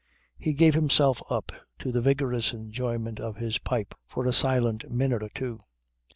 [0.39, 5.21] He gave himself up to the vigorous enjoyment of his pipe for a silent minute
[5.21, 5.59] or two.